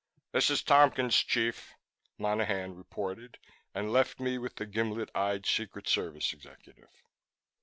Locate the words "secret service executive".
5.45-6.89